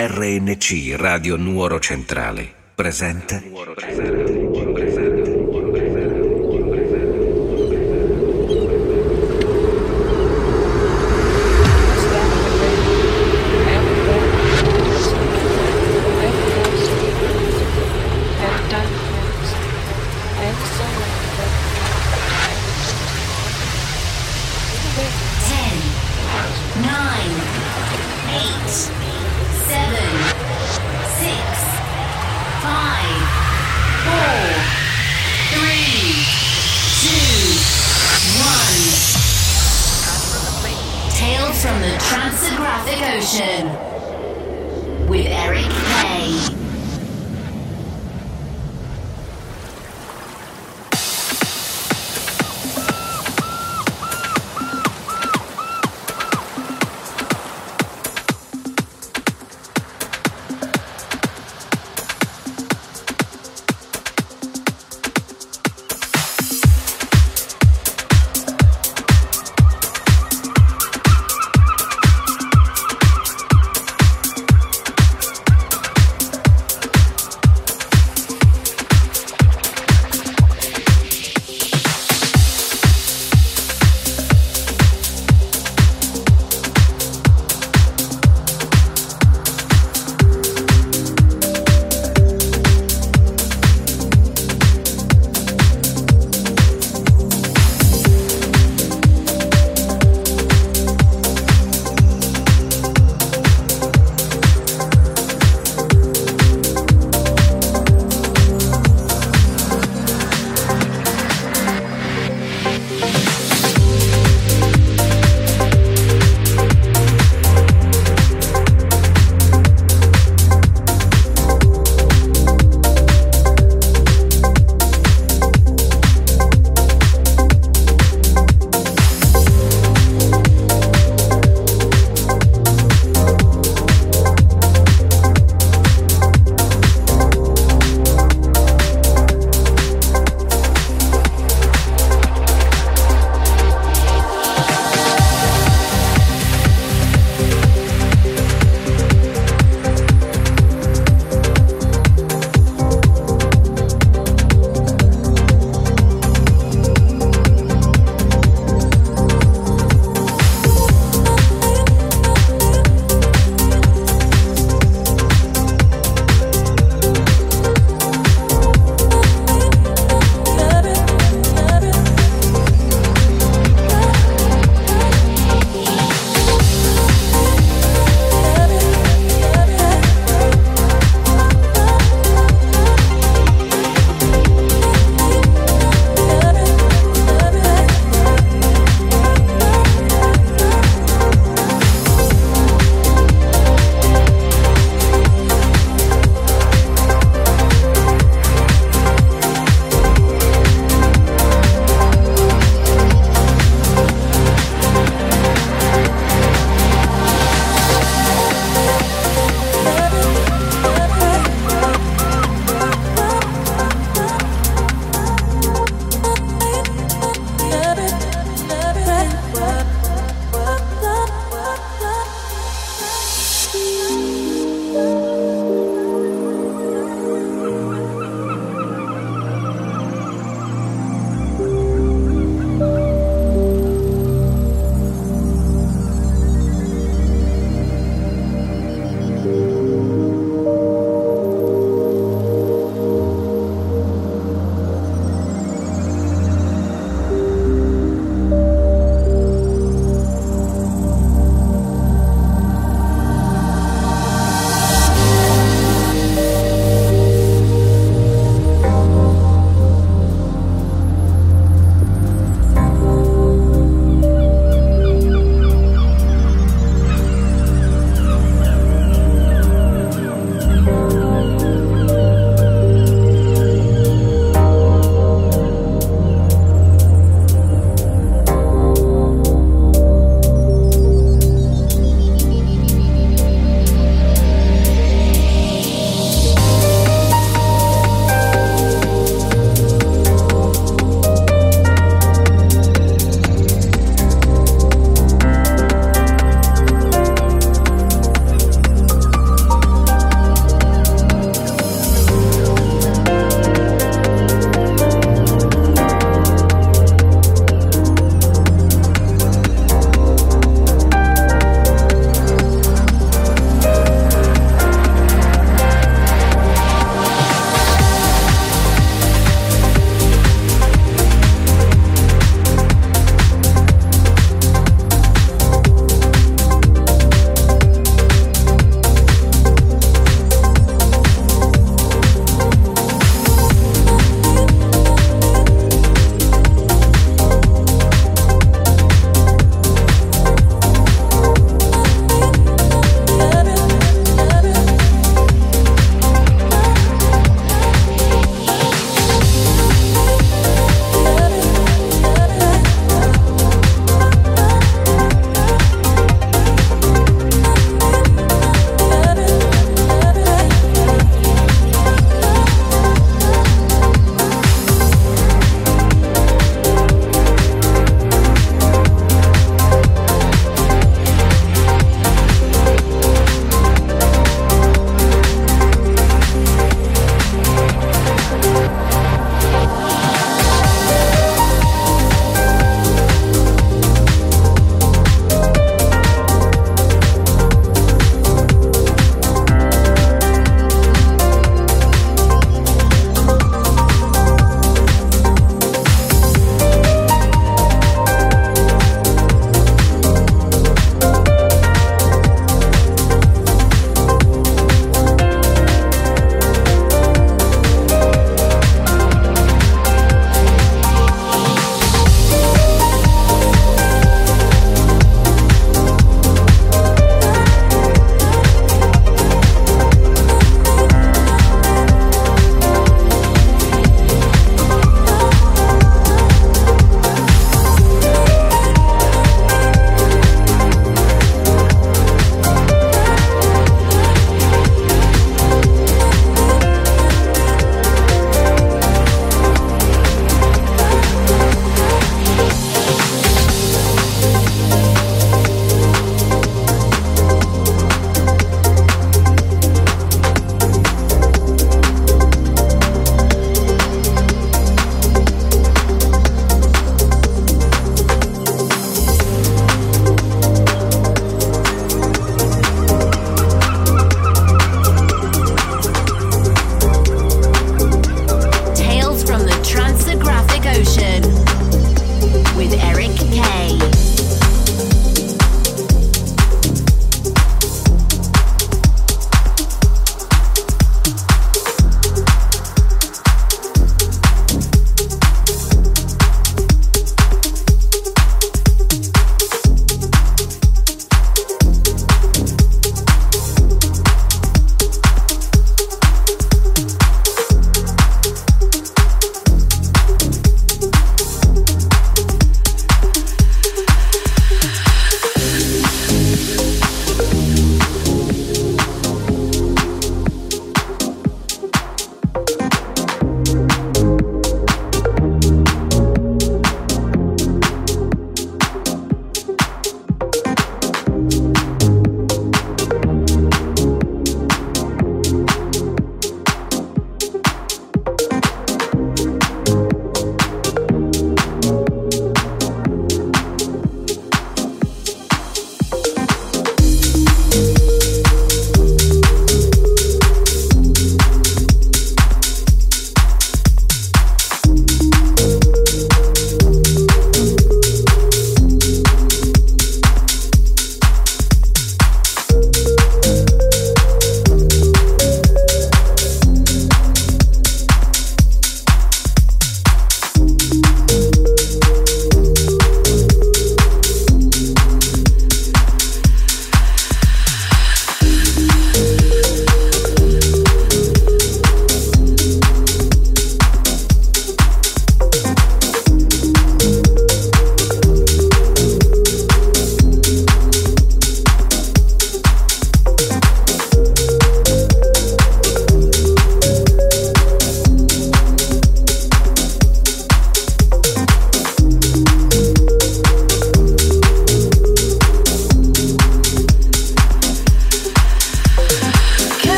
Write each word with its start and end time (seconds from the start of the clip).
RNC 0.00 0.94
Radio 0.94 1.34
Nuoro 1.34 1.80
Centrale 1.80 2.48
presenta 2.72 3.42